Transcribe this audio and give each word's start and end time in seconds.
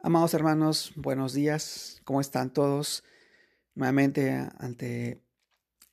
Amados 0.00 0.34
hermanos, 0.34 0.92
buenos 0.94 1.32
días. 1.32 2.00
¿Cómo 2.04 2.20
están 2.20 2.52
todos? 2.52 3.02
Nuevamente 3.74 4.30
ante, 4.58 5.22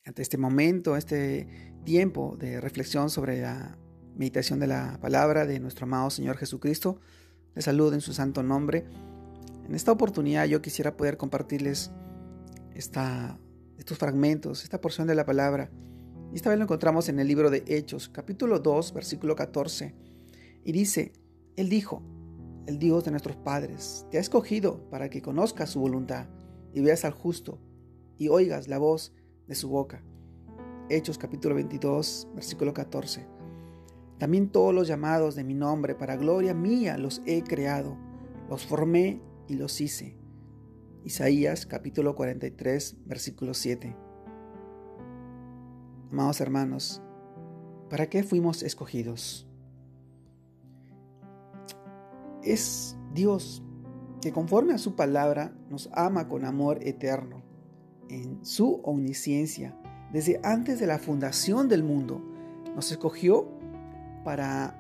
este 0.04 0.38
momento, 0.38 0.98
este 0.98 1.74
tiempo 1.86 2.36
de 2.38 2.60
reflexión 2.60 3.10
sobre 3.10 3.42
la 3.42 3.78
meditación 4.16 4.60
de 4.60 4.68
la 4.68 5.00
palabra 5.02 5.46
de 5.46 5.60
nuestro 5.60 5.86
amado 5.86 6.10
Señor 6.10 6.38
Jesucristo. 6.38 7.00
Les 7.56 7.66
saludo 7.66 7.94
en 7.94 8.02
su 8.02 8.14
santo 8.14 8.44
nombre. 8.44 8.86
En 9.66 9.74
esta 9.74 9.94
oportunidad 9.94 10.46
yo 10.46 10.62
quisiera 10.62 10.96
poder 10.98 11.18
compartirles 11.18 11.90
esta, 12.76 13.40
estos 13.78 13.98
fragmentos, 13.98 14.64
esta 14.64 14.82
porción 14.82 15.08
de 15.08 15.16
la 15.16 15.26
palabra. 15.26 15.72
Y 16.32 16.36
esta 16.36 16.50
vez 16.50 16.60
lo 16.60 16.66
encontramos 16.66 17.08
en 17.08 17.20
el 17.20 17.28
libro 17.28 17.50
de 17.50 17.64
Hechos, 17.68 18.10
capítulo 18.10 18.60
2, 18.60 18.94
versículo 18.94 19.36
14. 19.36 19.96
Y 20.66 20.72
dice, 20.74 21.14
Él 21.56 21.70
dijo, 21.70 22.04
el 22.66 22.80
Dios 22.80 23.04
de 23.04 23.12
nuestros 23.12 23.36
padres, 23.36 24.08
te 24.10 24.18
ha 24.18 24.22
escogido 24.22 24.90
para 24.90 25.10
que 25.10 25.22
conozcas 25.22 25.72
su 25.72 25.80
voluntad 25.80 26.28
y 26.74 26.82
veas 26.82 27.04
al 27.06 27.12
justo 27.12 27.60
y 28.18 28.30
oigas 28.30 28.68
la 28.68 28.78
voz 28.78 29.14
de 29.48 29.56
su 29.56 29.70
boca. 29.70 30.04
Hechos 30.90 31.18
capítulo 31.18 31.56
22, 31.56 32.30
versículo 32.36 32.74
14. 32.74 33.28
También 34.18 34.50
todos 34.50 34.74
los 34.74 34.88
llamados 34.88 35.36
de 35.36 35.44
mi 35.44 35.54
nombre 35.54 35.96
para 35.96 36.16
gloria 36.16 36.54
mía 36.54 36.98
los 36.98 37.22
he 37.26 37.44
creado, 37.44 37.98
los 38.50 38.66
formé 38.66 39.22
y 39.48 39.56
los 39.56 39.82
hice. 39.82 40.18
Isaías 41.04 41.66
capítulo 41.66 42.16
43, 42.16 42.98
versículo 43.06 43.54
7. 43.54 43.96
Amados 46.12 46.40
hermanos, 46.40 47.02
¿para 47.90 48.08
qué 48.08 48.24
fuimos 48.24 48.64
escogidos? 48.64 49.48
Es 52.44 52.98
Dios 53.14 53.64
que 54.22 54.32
conforme 54.32 54.74
a 54.74 54.78
su 54.78 54.96
palabra 54.96 55.54
nos 55.70 55.90
ama 55.94 56.28
con 56.28 56.46
amor 56.46 56.80
eterno. 56.82 57.42
En 58.10 58.44
su 58.46 58.82
omnisciencia, 58.84 59.76
desde 60.12 60.40
antes 60.44 60.80
de 60.80 60.88
la 60.88 61.00
fundación 61.00 61.68
del 61.68 61.84
mundo, 61.84 62.22
nos 62.76 62.92
escogió 62.92 63.48
para 64.24 64.80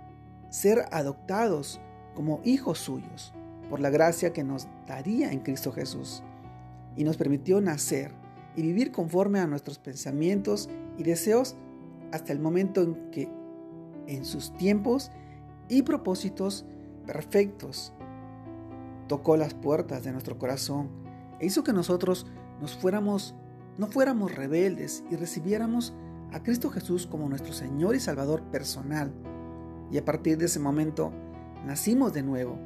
ser 0.50 0.86
adoptados 0.92 1.80
como 2.16 2.42
hijos 2.44 2.80
suyos 2.80 3.34
por 3.70 3.80
la 3.80 3.90
gracia 3.90 4.34
que 4.34 4.44
nos 4.44 4.68
daría 4.88 5.32
en 5.32 5.40
Cristo 5.40 5.72
Jesús 5.72 6.22
y 6.96 7.04
nos 7.04 7.18
permitió 7.18 7.60
nacer 7.60 8.12
y 8.56 8.62
vivir 8.62 8.92
conforme 8.92 9.40
a 9.40 9.48
nuestros 9.48 9.80
pensamientos 9.80 10.70
y 10.98 11.04
deseos 11.04 11.56
hasta 12.12 12.34
el 12.34 12.40
momento 12.40 12.82
en 12.82 13.10
que 13.10 13.30
en 14.08 14.26
sus 14.26 14.56
tiempos 14.58 15.12
y 15.70 15.82
propósitos 15.82 16.66
perfectos, 17.06 17.94
tocó 19.08 19.38
las 19.38 19.54
puertas 19.54 20.04
de 20.04 20.12
nuestro 20.12 20.38
corazón 20.38 20.90
e 21.40 21.46
hizo 21.46 21.64
que 21.64 21.74
nosotros 21.74 22.26
nos 22.62 22.76
fuéramos, 22.76 23.36
no 23.78 23.88
fuéramos 23.88 24.34
rebeldes 24.34 25.04
y 25.12 25.16
recibiéramos 25.16 25.94
a 26.32 26.42
Cristo 26.42 26.70
Jesús 26.70 27.06
como 27.06 27.30
nuestro 27.30 27.54
Señor 27.54 27.96
y 27.96 28.00
Salvador 28.00 28.42
personal. 28.44 29.14
Y 29.92 29.98
a 29.98 30.06
partir 30.06 30.38
de 30.38 30.46
ese 30.46 30.60
momento 30.60 31.12
nacimos 31.66 32.14
de 32.14 32.24
nuevo, 32.24 32.58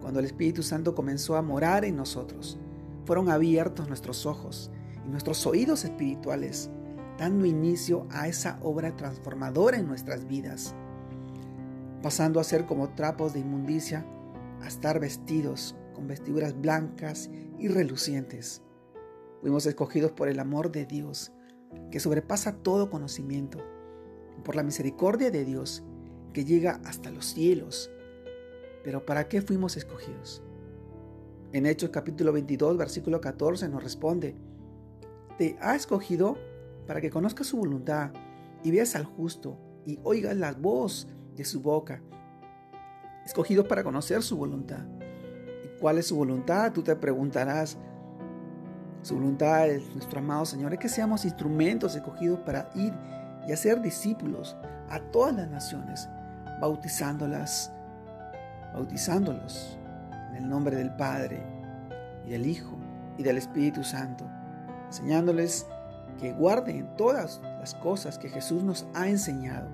cuando 0.00 0.20
el 0.20 0.26
Espíritu 0.26 0.62
Santo 0.62 0.94
comenzó 0.94 1.36
a 1.36 1.42
morar 1.42 1.84
en 1.84 1.96
nosotros. 1.96 2.58
Fueron 3.04 3.28
abiertos 3.28 3.88
nuestros 3.88 4.26
ojos 4.26 4.70
y 5.04 5.08
nuestros 5.08 5.46
oídos 5.46 5.84
espirituales, 5.84 6.70
dando 7.18 7.46
inicio 7.46 8.06
a 8.10 8.28
esa 8.28 8.58
obra 8.62 8.96
transformadora 8.96 9.78
en 9.78 9.86
nuestras 9.86 10.26
vidas 10.26 10.74
pasando 12.02 12.40
a 12.40 12.44
ser 12.44 12.66
como 12.66 12.90
trapos 12.90 13.32
de 13.32 13.40
inmundicia, 13.40 14.06
a 14.60 14.68
estar 14.68 15.00
vestidos 15.00 15.76
con 15.94 16.06
vestiduras 16.06 16.60
blancas 16.60 17.30
y 17.58 17.68
relucientes. 17.68 18.62
Fuimos 19.40 19.66
escogidos 19.66 20.12
por 20.12 20.28
el 20.28 20.38
amor 20.38 20.70
de 20.70 20.86
Dios, 20.86 21.32
que 21.90 22.00
sobrepasa 22.00 22.56
todo 22.56 22.90
conocimiento, 22.90 23.58
por 24.44 24.56
la 24.56 24.62
misericordia 24.62 25.30
de 25.30 25.44
Dios, 25.44 25.82
que 26.32 26.44
llega 26.44 26.80
hasta 26.84 27.10
los 27.10 27.26
cielos. 27.26 27.90
Pero 28.84 29.04
¿para 29.04 29.28
qué 29.28 29.42
fuimos 29.42 29.76
escogidos? 29.76 30.42
En 31.52 31.64
Hechos 31.64 31.90
capítulo 31.90 32.32
22, 32.32 32.76
versículo 32.76 33.20
14 33.20 33.68
nos 33.68 33.82
responde, 33.82 34.36
te 35.38 35.56
ha 35.60 35.74
escogido 35.74 36.36
para 36.86 37.00
que 37.00 37.10
conozcas 37.10 37.46
su 37.46 37.56
voluntad 37.56 38.10
y 38.62 38.70
veas 38.70 38.94
al 38.96 39.04
justo 39.04 39.58
y 39.86 39.98
oigas 40.02 40.36
la 40.36 40.52
voz 40.52 41.08
de 41.36 41.44
su 41.44 41.60
boca, 41.60 42.00
escogidos 43.24 43.66
para 43.66 43.84
conocer 43.84 44.22
su 44.22 44.36
voluntad. 44.36 44.84
¿Y 45.64 45.78
cuál 45.80 45.98
es 45.98 46.08
su 46.08 46.16
voluntad? 46.16 46.72
Tú 46.72 46.82
te 46.82 46.96
preguntarás. 46.96 47.76
Su 49.02 49.14
voluntad 49.14 49.68
es 49.68 49.94
nuestro 49.94 50.18
amado 50.18 50.44
Señor, 50.44 50.72
es 50.72 50.80
que 50.80 50.88
seamos 50.88 51.24
instrumentos 51.24 51.94
escogidos 51.94 52.40
para 52.40 52.70
ir 52.74 52.92
y 53.46 53.52
hacer 53.52 53.80
discípulos 53.80 54.56
a 54.88 54.98
todas 54.98 55.34
las 55.34 55.48
naciones, 55.48 56.08
bautizándolas, 56.60 57.70
bautizándolos 58.74 59.78
en 60.30 60.36
el 60.36 60.48
nombre 60.48 60.76
del 60.76 60.90
Padre 60.96 61.40
y 62.26 62.30
del 62.30 62.46
Hijo 62.46 62.76
y 63.16 63.22
del 63.22 63.36
Espíritu 63.38 63.84
Santo, 63.84 64.28
enseñándoles 64.86 65.66
que 66.18 66.32
guarden 66.32 66.88
todas 66.96 67.40
las 67.60 67.74
cosas 67.76 68.18
que 68.18 68.28
Jesús 68.28 68.64
nos 68.64 68.86
ha 68.94 69.08
enseñado 69.08 69.68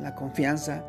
la 0.00 0.14
confianza 0.14 0.84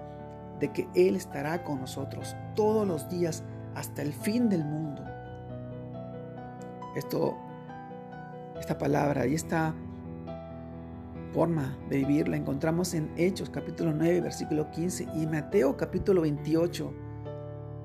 de 0.60 0.72
que 0.72 0.88
Él 0.96 1.16
estará 1.16 1.64
con 1.64 1.80
nosotros 1.80 2.36
todos 2.56 2.88
los 2.88 3.10
días 3.10 3.44
hasta 3.76 4.02
el 4.02 4.14
fin 4.14 4.50
del 4.50 4.64
mundo. 4.64 5.04
Esto, 6.96 7.36
esta 8.60 8.78
palabra 8.78 9.26
y 9.26 9.34
esta 9.34 9.74
forma 11.34 11.78
de 11.90 11.98
vivir 11.98 12.28
la 12.28 12.36
encontramos 12.36 12.94
en 12.94 13.10
Hechos 13.16 13.50
capítulo 13.50 13.94
9 13.94 14.20
versículo 14.20 14.70
15 14.70 15.08
y 15.16 15.28
Mateo 15.28 15.78
capítulo 15.78 16.22
28 16.22 16.94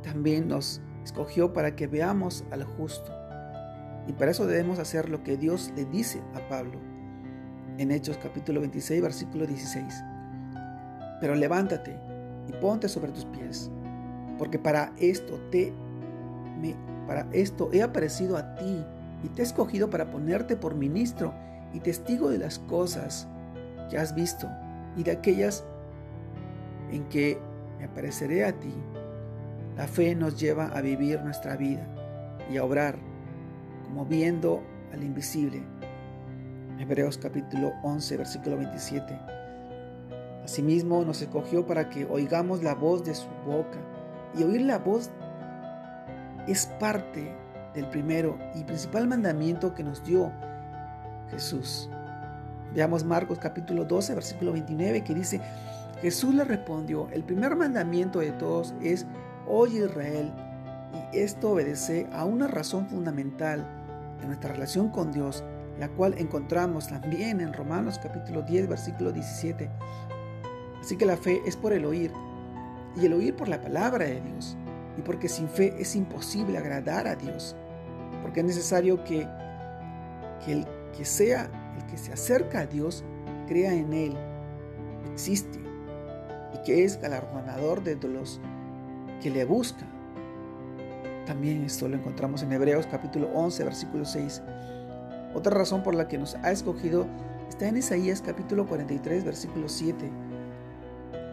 también 0.03 0.49
nos 0.49 0.81
escogió 1.05 1.53
para 1.53 1.77
que 1.77 1.87
veamos 1.87 2.45
al 2.51 2.65
justo. 2.65 3.13
Y 4.09 4.13
para 4.13 4.33
eso 4.33 4.47
debemos 4.47 4.79
hacer 4.79 5.09
lo 5.09 5.23
que 5.23 5.37
Dios 5.37 5.73
le 5.77 5.85
dice 5.85 6.21
a 6.35 6.49
Pablo 6.49 6.79
en 7.79 7.91
Hechos 7.91 8.19
capítulo 8.19 8.61
26 8.61 9.03
versículo 9.03 9.47
16 9.47 10.05
pero 11.21 11.35
levántate 11.35 11.99
y 12.49 12.53
ponte 12.53 12.89
sobre 12.89 13.13
tus 13.13 13.25
pies, 13.27 13.71
porque 14.39 14.59
para 14.59 14.93
esto 14.99 15.39
te 15.51 15.73
he 17.73 17.83
aparecido 17.83 18.37
a 18.37 18.55
ti 18.57 18.85
y 19.23 19.29
te 19.29 19.43
he 19.43 19.45
escogido 19.45 19.91
para 19.91 20.11
ponerte 20.11 20.57
por 20.57 20.75
ministro 20.75 21.33
y 21.73 21.81
testigo 21.81 22.29
de 22.31 22.39
las 22.39 22.59
cosas 22.61 23.27
que 23.91 23.99
has 23.99 24.15
visto 24.15 24.49
y 24.97 25.03
de 25.03 25.13
aquellas 25.13 25.65
en 26.91 27.05
que 27.09 27.39
me 27.79 27.85
apareceré 27.85 28.45
a 28.45 28.53
ti. 28.53 28.75
La 29.77 29.87
fe 29.87 30.15
nos 30.15 30.39
lleva 30.39 30.67
a 30.67 30.81
vivir 30.81 31.21
nuestra 31.23 31.57
vida 31.57 31.87
y 32.51 32.57
a 32.57 32.65
obrar 32.65 32.97
como 33.85 34.07
viendo 34.07 34.63
al 34.93 35.03
invisible. 35.03 35.63
Hebreos 36.79 37.19
capítulo 37.19 37.73
11, 37.83 38.17
versículo 38.17 38.57
27. 38.57 39.19
Asimismo 40.47 41.05
nos 41.05 41.21
escogió 41.23 41.67
para 41.67 41.89
que 41.89 42.05
oigamos 42.05 42.63
la 42.63 42.77
voz 42.77 43.03
de 43.05 43.17
su 43.17 43.27
boca. 43.45 43.81
Y 44.39 44.45
oír 44.45 44.61
la 44.61 44.79
voz 44.79 45.11
es 46.47 46.67
parte 46.79 47.35
del 47.75 47.89
primero 47.89 48.39
y 48.55 48.63
principal 48.63 49.09
mandamiento 49.09 49.75
que 49.75 49.83
nos 49.83 50.05
dio 50.05 50.31
Jesús. 51.33 51.91
Veamos 52.73 53.03
Marcos 53.03 53.41
capítulo 53.41 53.85
12, 53.85 54.15
versículo 54.15 54.53
29, 54.53 55.03
que 55.03 55.15
dice, 55.15 55.41
Jesús 56.01 56.33
le 56.33 56.45
respondió, 56.45 57.09
el 57.11 57.25
primer 57.25 57.57
mandamiento 57.57 58.21
de 58.21 58.31
todos 58.31 58.73
es, 58.81 59.05
oye 59.49 59.85
Israel, 59.85 60.31
y 61.13 61.19
esto 61.19 61.51
obedece 61.51 62.07
a 62.13 62.25
una 62.25 62.47
razón 62.47 62.87
fundamental 62.87 63.67
en 64.21 64.29
nuestra 64.29 64.53
relación 64.53 64.91
con 64.91 65.11
Dios, 65.11 65.43
la 65.81 65.89
cual 65.89 66.15
encontramos 66.19 66.87
también 66.87 67.41
en 67.41 67.53
Romanos 67.53 67.99
capítulo 68.01 68.43
10, 68.43 68.69
versículo 68.69 69.11
17. 69.11 69.69
Así 70.87 70.97
que 70.97 71.05
la 71.05 71.17
fe 71.17 71.43
es 71.45 71.57
por 71.57 71.73
el 71.73 71.85
oír, 71.85 72.13
y 72.95 73.07
el 73.07 73.13
oír 73.13 73.35
por 73.35 73.49
la 73.49 73.61
palabra 73.61 74.05
de 74.05 74.21
Dios, 74.21 74.57
y 74.97 75.03
porque 75.03 75.29
sin 75.29 75.49
fe 75.49 75.75
es 75.81 75.97
imposible 75.97 76.57
agradar 76.59 77.09
a 77.09 77.17
Dios, 77.17 77.57
porque 78.23 78.39
es 78.39 78.47
necesario 78.47 79.03
que, 79.03 79.27
que 80.45 80.53
el 80.53 80.67
que 80.97 81.05
sea 81.05 81.51
el 81.77 81.87
que 81.87 81.99
se 81.99 82.13
acerca 82.13 82.61
a 82.61 82.67
Dios 82.67 83.03
crea 83.49 83.75
en 83.75 83.93
Él, 83.93 84.17
existe, 85.13 85.59
y 86.55 86.63
que 86.63 86.85
es 86.85 87.01
galardonador 87.01 87.83
de 87.83 87.97
los 88.09 88.41
que 89.21 89.31
le 89.31 89.45
buscan. 89.45 89.89
También 91.27 91.65
esto 91.65 91.89
lo 91.89 91.97
encontramos 91.97 92.45
en 92.45 92.53
Hebreos 92.53 92.87
capítulo 92.89 93.29
11, 93.35 93.65
versículo 93.65 94.05
6. 94.05 94.41
Otra 95.35 95.53
razón 95.53 95.83
por 95.83 95.97
la 95.97 96.07
que 96.07 96.17
nos 96.17 96.37
ha 96.37 96.53
escogido 96.53 97.09
está 97.49 97.67
en 97.67 97.77
Isaías 97.77 98.23
capítulo 98.25 98.67
43, 98.69 99.25
versículo 99.25 99.69
7 99.69 100.36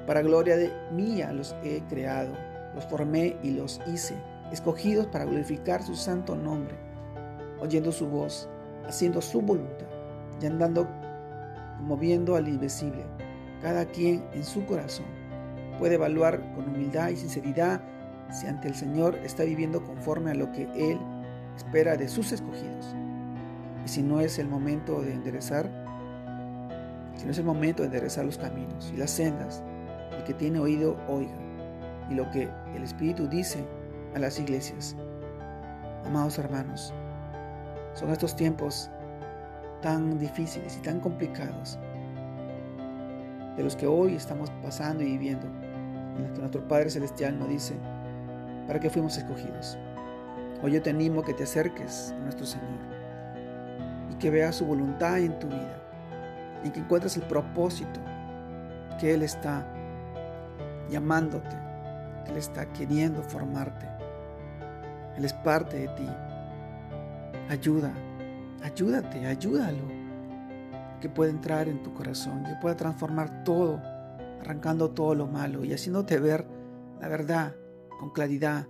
para 0.05 0.21
gloria 0.21 0.57
de 0.57 0.71
mía 0.91 1.31
los 1.31 1.55
he 1.63 1.81
creado, 1.89 2.33
los 2.75 2.85
formé 2.85 3.37
y 3.43 3.51
los 3.51 3.79
hice. 3.87 4.15
escogidos 4.51 5.07
para 5.07 5.25
glorificar 5.25 5.81
su 5.81 5.95
santo 5.95 6.35
nombre, 6.35 6.75
oyendo 7.59 7.91
su 7.91 8.07
voz, 8.07 8.47
haciendo 8.87 9.19
su 9.19 9.41
voluntad 9.41 9.87
y 10.39 10.45
andando 10.45 10.87
moviendo 11.81 12.35
al 12.35 12.47
invisible, 12.47 13.03
cada 13.61 13.85
quien 13.85 14.23
en 14.33 14.43
su 14.43 14.65
corazón. 14.65 15.05
Puede 15.79 15.95
evaluar 15.95 16.39
con 16.53 16.69
humildad 16.69 17.09
y 17.09 17.15
sinceridad 17.15 17.81
si 18.29 18.47
ante 18.47 18.67
el 18.67 18.75
Señor 18.75 19.15
está 19.23 19.43
viviendo 19.43 19.83
conforme 19.83 20.31
a 20.31 20.35
lo 20.35 20.51
que 20.51 20.63
Él 20.75 20.99
espera 21.55 21.97
de 21.97 22.07
sus 22.07 22.31
escogidos. 22.31 22.95
Y 23.85 23.87
si 23.87 24.01
no 24.01 24.21
es 24.21 24.39
el 24.39 24.47
momento 24.47 25.01
de 25.01 25.13
enderezar, 25.13 25.69
si 27.15 27.25
no 27.25 27.31
es 27.31 27.37
el 27.37 27.45
momento 27.45 27.83
de 27.83 27.87
enderezar 27.87 28.25
los 28.25 28.37
caminos 28.37 28.91
y 28.93 28.97
las 28.97 29.11
sendas, 29.11 29.63
el 30.17 30.23
que 30.23 30.33
tiene 30.33 30.59
oído 30.59 30.97
oiga, 31.07 31.33
y 32.09 32.15
lo 32.15 32.29
que 32.31 32.49
el 32.75 32.83
Espíritu 32.83 33.27
dice 33.27 33.65
a 34.15 34.19
las 34.19 34.39
iglesias. 34.39 34.95
Amados 36.05 36.37
hermanos, 36.37 36.93
son 37.93 38.09
estos 38.09 38.35
tiempos 38.35 38.89
tan 39.81 40.17
difíciles 40.17 40.77
y 40.77 40.81
tan 40.81 40.99
complicados 40.99 41.77
de 43.55 43.63
los 43.63 43.75
que 43.75 43.85
hoy 43.85 44.15
estamos 44.15 44.49
pasando 44.61 45.03
y 45.03 45.07
viviendo, 45.07 45.45
en 46.17 46.23
los 46.23 46.31
que 46.31 46.39
nuestro 46.39 46.67
Padre 46.67 46.89
Celestial 46.89 47.37
nos 47.37 47.49
dice, 47.49 47.75
para 48.67 48.79
que 48.79 48.89
fuimos 48.89 49.17
escogidos. 49.17 49.77
Hoy 50.63 50.71
yo 50.71 50.81
te 50.81 50.89
animo 50.89 51.21
que 51.21 51.33
te 51.33 51.43
acerques 51.43 52.13
a 52.17 52.19
nuestro 52.23 52.45
Señor 52.45 52.69
y 54.09 54.15
que 54.15 54.29
veas 54.29 54.55
su 54.55 54.65
voluntad 54.65 55.19
en 55.19 55.37
tu 55.37 55.47
vida 55.47 55.77
y 56.63 56.69
que 56.69 56.79
encuentres 56.79 57.17
el 57.17 57.23
propósito 57.23 57.99
que 58.99 59.13
Él 59.13 59.23
está 59.23 59.67
llamándote, 60.89 61.55
Él 62.27 62.37
está 62.37 62.71
queriendo 62.73 63.21
formarte. 63.23 63.87
Él 65.17 65.25
es 65.25 65.33
parte 65.33 65.77
de 65.77 65.87
ti. 65.89 66.07
Ayuda, 67.49 67.93
ayúdate, 68.63 69.25
ayúdalo, 69.25 69.83
que 71.01 71.09
pueda 71.09 71.29
entrar 71.31 71.67
en 71.67 71.83
tu 71.83 71.93
corazón, 71.93 72.43
que 72.43 72.55
pueda 72.61 72.75
transformar 72.75 73.43
todo, 73.43 73.81
arrancando 74.39 74.91
todo 74.91 75.13
lo 75.15 75.27
malo 75.27 75.63
y 75.63 75.73
haciéndote 75.73 76.19
ver 76.19 76.47
la 76.99 77.07
verdad 77.07 77.55
con 77.99 78.11
claridad, 78.11 78.67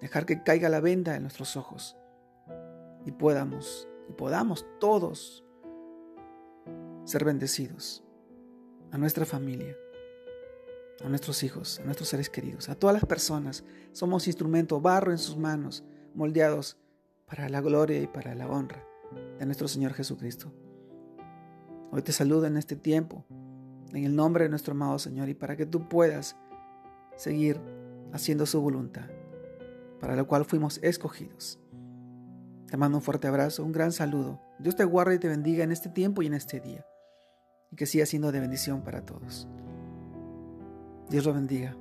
dejar 0.00 0.26
que 0.26 0.42
caiga 0.42 0.68
la 0.68 0.80
venda 0.80 1.16
en 1.16 1.22
nuestros 1.22 1.56
ojos 1.56 1.96
y 3.04 3.12
podamos, 3.12 3.88
y 4.08 4.12
podamos 4.12 4.66
todos 4.80 5.44
ser 7.04 7.24
bendecidos 7.24 8.04
a 8.90 8.98
nuestra 8.98 9.24
familia, 9.24 9.76
a 11.04 11.08
nuestros 11.08 11.42
hijos, 11.42 11.80
a 11.80 11.84
nuestros 11.84 12.08
seres 12.08 12.30
queridos, 12.30 12.68
a 12.68 12.74
todas 12.74 12.94
las 12.94 13.04
personas. 13.04 13.64
Somos 13.92 14.26
instrumento, 14.26 14.80
barro 14.80 15.12
en 15.12 15.18
sus 15.18 15.36
manos, 15.36 15.84
moldeados 16.14 16.76
para 17.26 17.48
la 17.48 17.60
gloria 17.60 18.00
y 18.00 18.06
para 18.06 18.34
la 18.34 18.48
honra 18.48 18.84
de 19.38 19.46
nuestro 19.46 19.68
Señor 19.68 19.92
Jesucristo. 19.92 20.52
Hoy 21.90 22.02
te 22.02 22.12
saludo 22.12 22.46
en 22.46 22.56
este 22.56 22.76
tiempo, 22.76 23.24
en 23.92 24.04
el 24.04 24.16
nombre 24.16 24.44
de 24.44 24.50
nuestro 24.50 24.72
amado 24.72 24.98
Señor, 24.98 25.28
y 25.28 25.34
para 25.34 25.56
que 25.56 25.66
tú 25.66 25.88
puedas 25.88 26.36
seguir 27.16 27.60
haciendo 28.12 28.46
su 28.46 28.60
voluntad, 28.60 29.08
para 30.00 30.16
lo 30.16 30.26
cual 30.26 30.44
fuimos 30.44 30.78
escogidos. 30.82 31.58
Te 32.68 32.76
mando 32.76 32.98
un 32.98 33.02
fuerte 33.02 33.28
abrazo, 33.28 33.64
un 33.64 33.72
gran 33.72 33.92
saludo. 33.92 34.40
Dios 34.58 34.74
te 34.74 34.84
guarde 34.84 35.14
y 35.14 35.18
te 35.18 35.28
bendiga 35.28 35.62
en 35.62 35.70
este 35.70 35.88
tiempo 35.88 36.22
y 36.22 36.26
en 36.26 36.34
este 36.34 36.60
día, 36.60 36.84
y 37.70 37.76
que 37.76 37.86
siga 37.86 38.06
siendo 38.06 38.32
de 38.32 38.40
bendición 38.40 38.82
para 38.82 39.04
todos. 39.04 39.48
Dios 41.08 41.24
lo 41.24 41.32
bendiga. 41.32 41.76